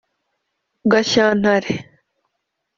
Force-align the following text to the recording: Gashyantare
Gashyantare 0.91 1.71